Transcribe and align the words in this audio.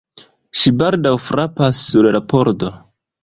Ŝi 0.61 0.71
baldaŭ 0.77 1.11
frapas 1.27 1.83
sur 1.91 2.09
la 2.17 2.25
pordo. 2.35 2.73